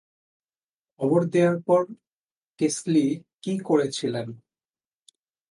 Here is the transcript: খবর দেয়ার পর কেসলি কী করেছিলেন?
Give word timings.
খবর 0.99 1.21
দেয়ার 1.25 1.57
পর 1.61 1.81
কেসলি 2.59 3.05
কী 3.43 3.53
করেছিলেন? 3.59 4.27